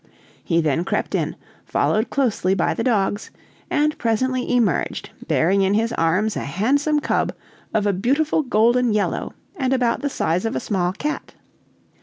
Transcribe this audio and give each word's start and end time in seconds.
He 0.43 0.61
then 0.61 0.83
crept 0.83 1.13
in, 1.13 1.35
followed 1.63 2.09
closely 2.09 2.55
by 2.55 2.73
the 2.73 2.83
dogs, 2.83 3.29
and 3.69 3.95
presently 3.99 4.51
emerged, 4.55 5.11
bearing 5.27 5.61
in 5.61 5.75
his 5.75 5.93
arms 5.93 6.35
a 6.35 6.39
handsome 6.39 6.99
cub 6.99 7.33
of 7.71 7.85
a 7.85 7.93
beautiful 7.93 8.41
golden 8.41 8.93
yellow 8.95 9.33
and 9.55 9.73
about 9.73 10.01
the 10.01 10.09
size 10.09 10.43
of 10.43 10.55
a 10.55 10.59
small 10.59 10.91
cat. 10.91 11.35